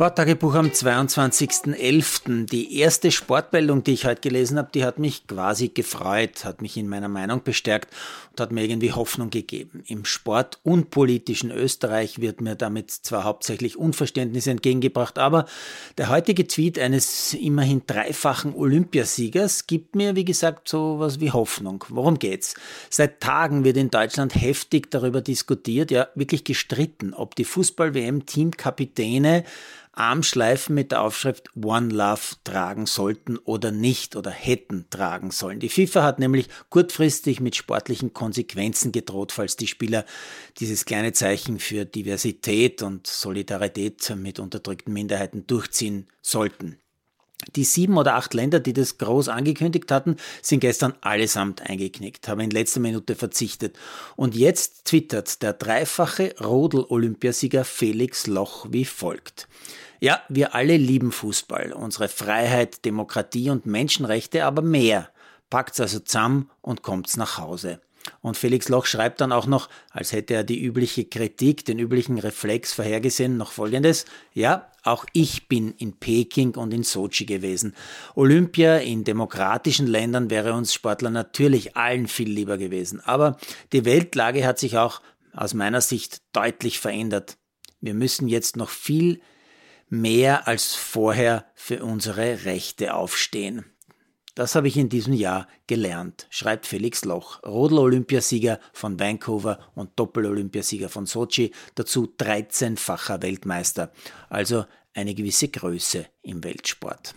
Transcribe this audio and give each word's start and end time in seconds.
Sporttagebuch 0.00 0.54
am 0.54 0.68
22.11. 0.68 2.46
Die 2.46 2.78
erste 2.78 3.10
Sportmeldung, 3.10 3.84
die 3.84 3.92
ich 3.92 4.06
heute 4.06 4.22
gelesen 4.22 4.56
habe, 4.56 4.70
die 4.72 4.82
hat 4.82 4.98
mich 4.98 5.26
quasi 5.26 5.68
gefreut, 5.68 6.46
hat 6.46 6.62
mich 6.62 6.78
in 6.78 6.88
meiner 6.88 7.10
Meinung 7.10 7.42
bestärkt 7.44 7.94
und 8.30 8.40
hat 8.40 8.50
mir 8.50 8.64
irgendwie 8.64 8.94
Hoffnung 8.94 9.28
gegeben. 9.28 9.84
Im 9.86 10.06
Sport 10.06 10.58
und 10.62 10.88
politischen 10.88 11.50
Österreich 11.50 12.18
wird 12.18 12.40
mir 12.40 12.54
damit 12.54 12.90
zwar 12.90 13.24
hauptsächlich 13.24 13.76
Unverständnis 13.76 14.46
entgegengebracht, 14.46 15.18
aber 15.18 15.44
der 15.98 16.08
heutige 16.08 16.46
Tweet 16.46 16.78
eines 16.78 17.34
immerhin 17.34 17.82
dreifachen 17.86 18.54
Olympiasiegers 18.54 19.66
gibt 19.66 19.96
mir, 19.96 20.16
wie 20.16 20.24
gesagt, 20.24 20.66
so 20.66 20.98
was 20.98 21.20
wie 21.20 21.30
Hoffnung. 21.30 21.84
Worum 21.90 22.18
geht's? 22.18 22.54
Seit 22.88 23.20
Tagen 23.20 23.64
wird 23.64 23.76
in 23.76 23.90
Deutschland 23.90 24.34
heftig 24.34 24.90
darüber 24.90 25.20
diskutiert, 25.20 25.90
ja 25.90 26.08
wirklich 26.14 26.44
gestritten, 26.44 27.12
ob 27.12 27.34
die 27.34 27.44
Fußball-WM-Teamkapitäne 27.44 29.44
Armschleifen 29.92 30.74
mit 30.74 30.92
der 30.92 31.02
Aufschrift 31.02 31.50
One 31.56 31.88
Love 31.88 32.36
tragen 32.44 32.86
sollten 32.86 33.38
oder 33.38 33.72
nicht 33.72 34.16
oder 34.16 34.30
hätten 34.30 34.86
tragen 34.88 35.30
sollen. 35.30 35.60
Die 35.60 35.68
FIFA 35.68 36.02
hat 36.02 36.18
nämlich 36.18 36.48
kurzfristig 36.68 37.40
mit 37.40 37.56
sportlichen 37.56 38.12
Konsequenzen 38.12 38.92
gedroht, 38.92 39.32
falls 39.32 39.56
die 39.56 39.66
Spieler 39.66 40.04
dieses 40.58 40.84
kleine 40.84 41.12
Zeichen 41.12 41.58
für 41.58 41.84
Diversität 41.84 42.82
und 42.82 43.06
Solidarität 43.06 44.14
mit 44.16 44.38
unterdrückten 44.38 44.92
Minderheiten 44.92 45.46
durchziehen 45.46 46.06
sollten. 46.22 46.78
Die 47.56 47.64
sieben 47.64 47.96
oder 47.96 48.16
acht 48.16 48.34
Länder, 48.34 48.60
die 48.60 48.72
das 48.72 48.98
groß 48.98 49.28
angekündigt 49.28 49.90
hatten, 49.90 50.16
sind 50.42 50.60
gestern 50.60 50.94
allesamt 51.00 51.62
eingeknickt, 51.62 52.28
haben 52.28 52.40
in 52.40 52.50
letzter 52.50 52.80
Minute 52.80 53.14
verzichtet. 53.14 53.78
Und 54.16 54.36
jetzt 54.36 54.84
twittert 54.84 55.42
der 55.42 55.54
dreifache 55.54 56.34
Rodel-Olympiasieger 56.38 57.64
Felix 57.64 58.26
Loch 58.26 58.66
wie 58.70 58.84
folgt. 58.84 59.48
Ja, 60.02 60.22
wir 60.30 60.54
alle 60.54 60.78
lieben 60.78 61.12
Fußball, 61.12 61.72
unsere 61.72 62.08
Freiheit, 62.08 62.86
Demokratie 62.86 63.50
und 63.50 63.66
Menschenrechte, 63.66 64.46
aber 64.46 64.62
mehr. 64.62 65.10
Packt's 65.50 65.78
also 65.78 66.00
zusammen 66.00 66.48
und 66.62 66.80
kommt's 66.82 67.18
nach 67.18 67.36
Hause. 67.36 67.80
Und 68.22 68.38
Felix 68.38 68.70
Loch 68.70 68.86
schreibt 68.86 69.20
dann 69.20 69.30
auch 69.30 69.46
noch, 69.46 69.68
als 69.90 70.12
hätte 70.12 70.32
er 70.32 70.42
die 70.42 70.58
übliche 70.58 71.04
Kritik, 71.04 71.66
den 71.66 71.78
üblichen 71.78 72.18
Reflex 72.18 72.72
vorhergesehen, 72.72 73.36
noch 73.36 73.52
folgendes. 73.52 74.06
Ja, 74.32 74.70
auch 74.84 75.04
ich 75.12 75.48
bin 75.48 75.72
in 75.72 75.98
Peking 75.98 76.54
und 76.54 76.72
in 76.72 76.82
Sochi 76.82 77.26
gewesen. 77.26 77.74
Olympia 78.14 78.78
in 78.78 79.04
demokratischen 79.04 79.86
Ländern 79.86 80.30
wäre 80.30 80.54
uns 80.54 80.72
Sportler 80.72 81.10
natürlich 81.10 81.76
allen 81.76 82.08
viel 82.08 82.30
lieber 82.30 82.56
gewesen. 82.56 83.00
Aber 83.00 83.36
die 83.74 83.84
Weltlage 83.84 84.46
hat 84.46 84.58
sich 84.58 84.78
auch 84.78 85.02
aus 85.34 85.52
meiner 85.52 85.82
Sicht 85.82 86.22
deutlich 86.32 86.80
verändert. 86.80 87.36
Wir 87.82 87.92
müssen 87.92 88.28
jetzt 88.28 88.56
noch 88.56 88.70
viel 88.70 89.20
mehr 89.90 90.48
als 90.48 90.74
vorher 90.74 91.44
für 91.54 91.84
unsere 91.84 92.44
Rechte 92.44 92.94
aufstehen. 92.94 93.64
Das 94.34 94.54
habe 94.54 94.68
ich 94.68 94.76
in 94.76 94.88
diesem 94.88 95.12
Jahr 95.12 95.48
gelernt, 95.66 96.26
schreibt 96.30 96.64
Felix 96.64 97.04
Loch, 97.04 97.42
Rodel-Olympiasieger 97.42 98.60
von 98.72 98.98
Vancouver 98.98 99.58
und 99.74 99.90
Doppel-Olympiasieger 99.98 100.88
von 100.88 101.04
Sochi, 101.04 101.52
dazu 101.74 102.14
13-facher 102.18 103.20
Weltmeister, 103.22 103.92
also 104.28 104.64
eine 104.94 105.14
gewisse 105.14 105.48
Größe 105.48 106.06
im 106.22 106.42
Weltsport. 106.44 107.14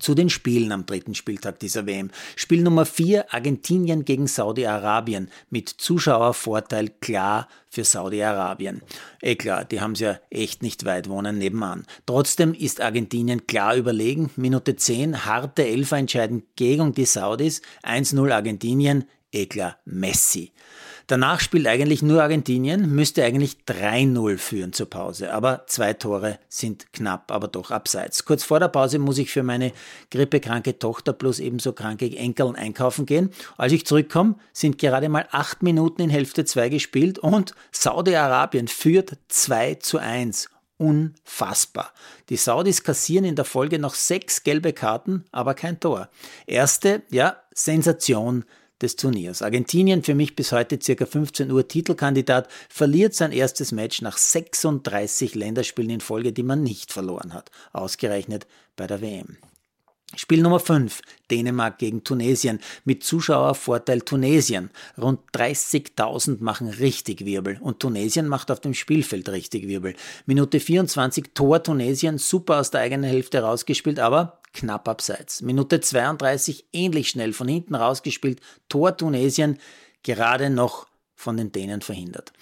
Zu 0.00 0.14
den 0.14 0.30
Spielen 0.30 0.72
am 0.72 0.84
dritten 0.84 1.14
Spieltag 1.14 1.60
dieser 1.60 1.86
WM. 1.86 2.10
Spiel 2.34 2.62
Nummer 2.62 2.84
4 2.84 3.32
Argentinien 3.32 4.04
gegen 4.04 4.26
Saudi-Arabien 4.26 5.30
mit 5.48 5.68
Zuschauervorteil 5.68 6.90
klar 7.00 7.48
für 7.68 7.84
Saudi-Arabien. 7.84 8.82
Eh 9.22 9.36
klar, 9.36 9.64
die 9.64 9.80
haben 9.80 9.92
es 9.92 10.00
ja 10.00 10.18
echt 10.28 10.62
nicht 10.62 10.84
weit 10.84 11.08
wohnen 11.08 11.38
nebenan. 11.38 11.86
Trotzdem 12.04 12.52
ist 12.52 12.80
Argentinien 12.80 13.46
klar 13.46 13.76
überlegen. 13.76 14.30
Minute 14.36 14.76
10 14.76 15.24
harte 15.24 15.64
Elfer 15.64 15.98
entscheiden 15.98 16.42
gegen 16.56 16.92
die 16.92 17.06
Saudis. 17.06 17.62
1-0 17.82 18.32
Argentinien. 18.32 19.04
Eh 19.30 19.46
klar, 19.46 19.78
Messi. 19.84 20.52
Danach 21.08 21.38
spielt 21.38 21.68
eigentlich 21.68 22.02
nur 22.02 22.20
Argentinien, 22.20 22.92
müsste 22.92 23.22
eigentlich 23.22 23.58
3-0 23.68 24.38
führen 24.38 24.72
zur 24.72 24.90
Pause. 24.90 25.32
Aber 25.32 25.64
zwei 25.68 25.92
Tore 25.92 26.40
sind 26.48 26.92
knapp, 26.92 27.30
aber 27.30 27.46
doch 27.46 27.70
abseits. 27.70 28.24
Kurz 28.24 28.42
vor 28.42 28.58
der 28.58 28.68
Pause 28.68 28.98
muss 28.98 29.18
ich 29.18 29.30
für 29.30 29.44
meine 29.44 29.72
grippekranke 30.10 30.80
Tochter 30.80 31.12
plus 31.12 31.38
ebenso 31.38 31.72
kranke 31.72 32.06
Enkeln 32.16 32.56
einkaufen 32.56 33.06
gehen. 33.06 33.30
Als 33.56 33.72
ich 33.72 33.86
zurückkomme, 33.86 34.34
sind 34.52 34.78
gerade 34.78 35.08
mal 35.08 35.28
acht 35.30 35.62
Minuten 35.62 36.02
in 36.02 36.10
Hälfte 36.10 36.44
2 36.44 36.70
gespielt 36.70 37.20
und 37.20 37.54
Saudi-Arabien 37.70 38.66
führt 38.66 39.12
2 39.28 39.76
zu 39.76 39.98
1. 39.98 40.50
Unfassbar. 40.78 41.92
Die 42.28 42.36
Saudis 42.36 42.82
kassieren 42.82 43.24
in 43.24 43.36
der 43.36 43.44
Folge 43.44 43.78
noch 43.78 43.94
sechs 43.94 44.42
gelbe 44.42 44.72
Karten, 44.72 45.24
aber 45.30 45.54
kein 45.54 45.78
Tor. 45.78 46.08
Erste, 46.46 47.02
ja, 47.10 47.36
Sensation 47.54 48.44
des 48.82 48.96
Turniers. 48.96 49.42
Argentinien, 49.42 50.02
für 50.02 50.14
mich 50.14 50.36
bis 50.36 50.52
heute 50.52 50.78
circa 50.82 51.06
15 51.06 51.50
Uhr 51.50 51.66
Titelkandidat, 51.66 52.48
verliert 52.68 53.14
sein 53.14 53.32
erstes 53.32 53.72
Match 53.72 54.02
nach 54.02 54.18
36 54.18 55.34
Länderspielen 55.34 55.90
in 55.90 56.00
Folge, 56.00 56.32
die 56.32 56.42
man 56.42 56.62
nicht 56.62 56.92
verloren 56.92 57.32
hat, 57.32 57.50
ausgerechnet 57.72 58.46
bei 58.76 58.86
der 58.86 59.00
WM. 59.00 59.38
Spiel 60.14 60.40
Nummer 60.40 60.60
5, 60.60 61.02
Dänemark 61.30 61.78
gegen 61.78 62.04
Tunesien, 62.04 62.60
mit 62.84 63.02
Zuschauervorteil 63.02 64.02
Tunesien. 64.02 64.70
Rund 64.96 65.18
30.000 65.34 66.36
machen 66.40 66.68
richtig 66.68 67.24
Wirbel 67.24 67.58
und 67.60 67.80
Tunesien 67.80 68.28
macht 68.28 68.50
auf 68.50 68.60
dem 68.60 68.72
Spielfeld 68.72 69.28
richtig 69.28 69.66
Wirbel. 69.66 69.94
Minute 70.24 70.60
24, 70.60 71.30
Tor 71.34 71.62
Tunesien, 71.62 72.18
super 72.18 72.60
aus 72.60 72.70
der 72.70 72.82
eigenen 72.82 73.10
Hälfte 73.10 73.40
rausgespielt, 73.40 73.98
aber 73.98 74.40
knapp 74.52 74.88
abseits. 74.88 75.42
Minute 75.42 75.80
32 75.80 76.66
ähnlich 76.72 77.08
schnell 77.08 77.32
von 77.32 77.48
hinten 77.48 77.74
rausgespielt, 77.74 78.40
Tor 78.68 78.96
Tunesien 78.96 79.58
gerade 80.04 80.50
noch 80.50 80.86
von 81.16 81.38
den 81.38 81.50
Dänen 81.50 81.80
verhindert. 81.80 82.32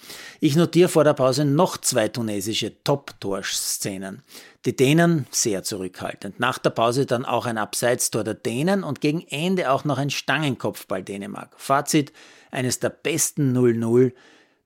Ich 0.41 0.55
notiere 0.55 0.89
vor 0.89 1.05
der 1.05 1.13
Pause 1.13 1.45
noch 1.45 1.77
zwei 1.77 2.09
tunesische 2.09 2.83
Top-Torszenen. 2.83 4.21
Die 4.65 4.75
Dänen 4.75 5.25
sehr 5.31 5.63
zurückhaltend. 5.63 6.39
Nach 6.39 6.59
der 6.59 6.71
Pause 6.71 7.05
dann 7.05 7.25
auch 7.25 7.45
ein 7.45 7.57
Abseitstor 7.57 8.23
der 8.23 8.33
Dänen 8.33 8.83
und 8.83 8.99
gegen 8.99 9.25
Ende 9.29 9.71
auch 9.71 9.85
noch 9.85 9.97
ein 9.97 10.09
Stangenkopfball 10.09 11.03
Dänemark. 11.03 11.55
Fazit, 11.57 12.11
eines 12.51 12.79
der 12.79 12.89
besten 12.89 13.57
0-0, 13.57 14.11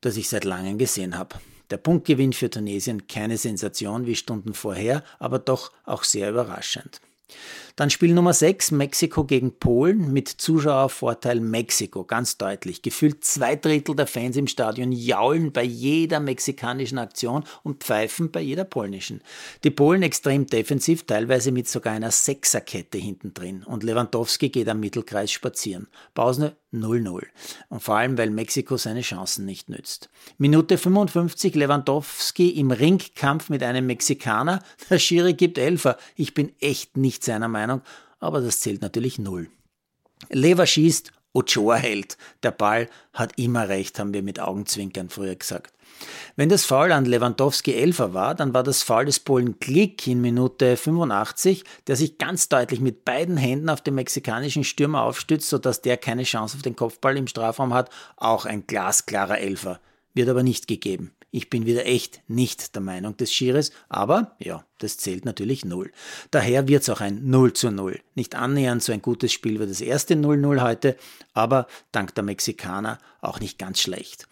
das 0.01 0.17
ich 0.17 0.27
seit 0.27 0.43
langem 0.43 0.79
gesehen 0.79 1.17
habe. 1.17 1.35
Der 1.69 1.77
Punktgewinn 1.77 2.33
für 2.33 2.49
Tunesien 2.49 3.05
keine 3.05 3.37
Sensation 3.37 4.07
wie 4.07 4.15
Stunden 4.15 4.55
vorher, 4.55 5.03
aber 5.19 5.37
doch 5.37 5.71
auch 5.85 6.03
sehr 6.03 6.31
überraschend. 6.31 6.99
Dann 7.75 7.89
Spiel 7.89 8.13
Nummer 8.13 8.33
6, 8.33 8.71
Mexiko 8.71 9.23
gegen 9.23 9.53
Polen 9.57 10.11
mit 10.11 10.27
Zuschauervorteil 10.27 11.39
Mexiko, 11.39 12.03
ganz 12.03 12.37
deutlich. 12.37 12.81
Gefühlt 12.81 13.23
zwei 13.23 13.55
Drittel 13.55 13.95
der 13.95 14.07
Fans 14.07 14.35
im 14.37 14.47
Stadion 14.47 14.91
jaulen 14.91 15.51
bei 15.51 15.63
jeder 15.63 16.19
mexikanischen 16.19 16.97
Aktion 16.97 17.43
und 17.63 17.83
pfeifen 17.83 18.31
bei 18.31 18.41
jeder 18.41 18.65
polnischen. 18.65 19.21
Die 19.63 19.71
Polen 19.71 20.03
extrem 20.03 20.47
defensiv, 20.47 21.03
teilweise 21.03 21.51
mit 21.51 21.67
sogar 21.67 21.93
einer 21.93 22.11
Sechserkette 22.11 22.97
hinten 22.97 23.33
drin. 23.33 23.63
Und 23.63 23.83
Lewandowski 23.83 24.49
geht 24.49 24.67
am 24.67 24.79
Mittelkreis 24.79 25.31
spazieren. 25.31 25.87
Pause 26.13 26.55
0-0. 26.73 27.23
Und 27.69 27.83
vor 27.83 27.95
allem, 27.95 28.17
weil 28.17 28.29
Mexiko 28.29 28.77
seine 28.77 29.01
Chancen 29.01 29.45
nicht 29.45 29.69
nützt. 29.69 30.09
Minute 30.37 30.77
55 30.77 31.55
Lewandowski 31.55 32.49
im 32.49 32.71
Ringkampf 32.71 33.49
mit 33.49 33.63
einem 33.63 33.85
Mexikaner. 33.85 34.61
Der 34.89 34.99
Schiri 34.99 35.33
gibt 35.33 35.57
Elfer. 35.57 35.97
Ich 36.15 36.33
bin 36.33 36.51
echt 36.59 36.97
nicht 36.97 37.23
seiner 37.23 37.47
Meinung, 37.47 37.81
aber 38.19 38.41
das 38.41 38.59
zählt 38.59 38.81
natürlich 38.81 39.19
null. 39.19 39.49
Lever 40.29 40.65
schießt, 40.65 41.11
Ochoa 41.33 41.75
hält. 41.75 42.17
Der 42.43 42.51
Ball 42.51 42.89
hat 43.13 43.37
immer 43.37 43.69
recht, 43.69 43.99
haben 43.99 44.13
wir 44.13 44.23
mit 44.23 44.39
Augenzwinkern 44.39 45.09
früher 45.09 45.35
gesagt. 45.35 45.73
Wenn 46.35 46.49
das 46.49 46.65
Foul 46.65 46.91
an 46.91 47.05
Lewandowski 47.05 47.73
Elfer 47.73 48.13
war, 48.13 48.33
dann 48.33 48.53
war 48.53 48.63
das 48.63 48.83
Foul 48.83 49.05
des 49.05 49.19
Polen 49.19 49.59
Klick 49.59 50.07
in 50.07 50.21
Minute 50.21 50.77
85, 50.77 51.63
der 51.87 51.95
sich 51.95 52.17
ganz 52.17 52.47
deutlich 52.49 52.79
mit 52.79 53.03
beiden 53.05 53.37
Händen 53.37 53.69
auf 53.69 53.81
den 53.81 53.95
mexikanischen 53.95 54.63
Stürmer 54.63 55.03
aufstützt, 55.03 55.49
sodass 55.49 55.81
der 55.81 55.97
keine 55.97 56.23
Chance 56.23 56.55
auf 56.55 56.61
den 56.61 56.75
Kopfball 56.75 57.17
im 57.17 57.27
Strafraum 57.27 57.73
hat, 57.73 57.89
auch 58.15 58.45
ein 58.45 58.65
glasklarer 58.65 59.39
Elfer. 59.39 59.79
Wird 60.13 60.29
aber 60.29 60.43
nicht 60.43 60.67
gegeben. 60.67 61.11
Ich 61.31 61.49
bin 61.49 61.65
wieder 61.65 61.85
echt 61.85 62.21
nicht 62.27 62.73
der 62.75 62.81
Meinung 62.81 63.15
des 63.15 63.31
Schires, 63.31 63.71
aber 63.87 64.35
ja, 64.39 64.65
das 64.79 64.97
zählt 64.97 65.25
natürlich 65.25 65.63
null. 65.63 65.91
Daher 66.31 66.67
wird 66.67 66.81
es 66.81 66.89
auch 66.89 67.01
ein 67.01 67.29
0 67.29 67.53
zu 67.53 67.69
0. 67.69 67.99
Nicht 68.15 68.35
annähernd 68.35 68.81
so 68.81 68.91
ein 68.91 69.01
gutes 69.01 69.31
Spiel 69.31 69.59
wie 69.59 69.67
das 69.67 69.81
erste 69.81 70.15
0-0 70.15 70.61
heute, 70.61 70.95
aber 71.33 71.67
dank 71.91 72.15
der 72.15 72.23
Mexikaner 72.23 72.97
auch 73.21 73.39
nicht 73.39 73.59
ganz 73.59 73.79
schlecht. 73.79 74.27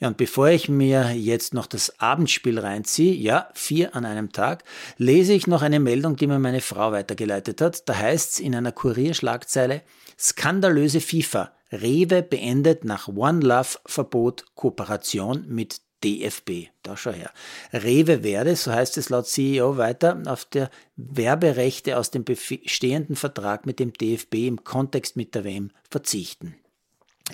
Ja, 0.00 0.08
und 0.08 0.16
bevor 0.16 0.48
ich 0.48 0.68
mir 0.68 1.12
jetzt 1.12 1.54
noch 1.54 1.66
das 1.66 2.00
Abendspiel 2.00 2.58
reinziehe, 2.58 3.14
ja, 3.14 3.48
vier 3.54 3.94
an 3.94 4.04
einem 4.04 4.32
Tag, 4.32 4.64
lese 4.96 5.34
ich 5.34 5.46
noch 5.46 5.62
eine 5.62 5.78
Meldung, 5.78 6.16
die 6.16 6.26
mir 6.26 6.38
meine 6.38 6.60
Frau 6.62 6.90
weitergeleitet 6.90 7.60
hat. 7.60 7.88
Da 7.88 7.96
heißt 7.96 8.32
es 8.32 8.40
in 8.40 8.56
einer 8.56 8.72
Kurierschlagzeile, 8.72 9.82
skandalöse 10.18 11.00
FIFA. 11.00 11.52
Rewe 11.72 12.22
beendet 12.22 12.84
nach 12.84 13.06
One 13.06 13.40
Love 13.40 13.78
Verbot 13.86 14.44
Kooperation 14.56 15.44
mit 15.46 15.80
DFB. 16.04 16.68
Da 16.82 16.96
schau 16.96 17.12
her. 17.12 17.30
Rewe 17.72 18.22
werde, 18.22 18.56
so 18.56 18.72
heißt 18.72 18.96
es 18.98 19.08
laut 19.08 19.26
CEO 19.26 19.76
weiter, 19.76 20.22
auf 20.26 20.44
der 20.44 20.70
Werberechte 20.96 21.98
aus 21.98 22.10
dem 22.10 22.24
bestehenden 22.24 23.16
Vertrag 23.16 23.66
mit 23.66 23.78
dem 23.78 23.92
DFB 23.92 24.34
im 24.46 24.64
Kontext 24.64 25.16
mit 25.16 25.34
der 25.34 25.44
WM 25.44 25.70
verzichten. 25.90 26.54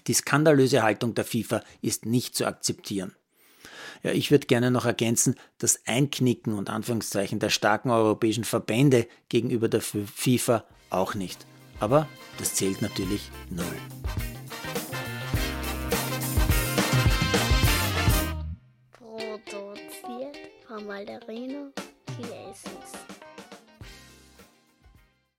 Die 0.07 0.15
skandalöse 0.15 0.83
Haltung 0.83 1.15
der 1.15 1.25
FIFA 1.25 1.63
ist 1.81 2.07
nicht 2.07 2.35
zu 2.35 2.47
akzeptieren. 2.47 3.15
Ja, 4.03 4.13
ich 4.13 4.31
würde 4.31 4.47
gerne 4.47 4.71
noch 4.71 4.85
ergänzen, 4.85 5.37
das 5.59 5.81
Einknicken 5.87 6.53
und 6.53 6.71
Anführungszeichen 6.71 7.39
der 7.39 7.51
starken 7.51 7.91
europäischen 7.91 8.45
Verbände 8.45 9.07
gegenüber 9.29 9.69
der 9.69 9.81
FIFA 9.81 10.65
auch 10.91 11.15
nicht. 11.15 11.47
Aber 11.81 12.09
das 12.39 12.55
zählt 12.55 12.83
natürlich 12.83 13.31
null. 13.51 14.36
bailarino. 20.97 21.73